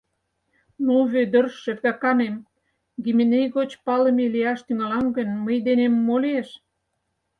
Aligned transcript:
Ну, 0.85 0.95
Вӧдыр, 1.11 1.45
шергаканем, 1.61 2.35
«Гименей» 3.03 3.47
гоч 3.55 3.69
палыме 3.85 4.25
лияш 4.33 4.59
тӱҥалам 4.67 5.05
гын, 5.17 5.29
мый 5.43 5.57
денем 5.67 5.93
мо 6.07 6.15
лиеш? 6.23 6.49